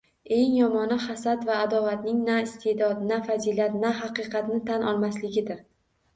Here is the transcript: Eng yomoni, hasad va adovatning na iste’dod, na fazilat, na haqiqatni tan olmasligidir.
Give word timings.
Eng 0.35 0.53
yomoni, 0.59 0.95
hasad 1.03 1.43
va 1.49 1.57
adovatning 1.65 2.23
na 2.31 2.39
iste’dod, 2.47 3.05
na 3.13 3.21
fazilat, 3.29 3.77
na 3.85 3.93
haqiqatni 4.01 4.61
tan 4.73 4.91
olmasligidir. 4.95 5.65